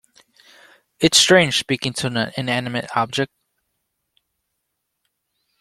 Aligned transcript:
It's 0.99 1.19
strange 1.19 1.59
speaking 1.59 1.93
to 1.93 2.07
an 2.07 2.31
inanimate 2.35 2.89
object. 2.97 3.31